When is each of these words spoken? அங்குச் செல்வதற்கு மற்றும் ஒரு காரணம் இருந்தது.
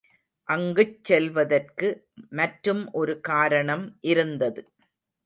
அங்குச் 0.49 1.03
செல்வதற்கு 1.03 1.89
மற்றும் 2.31 2.81
ஒரு 2.91 3.19
காரணம் 3.21 3.85
இருந்தது. 4.03 4.63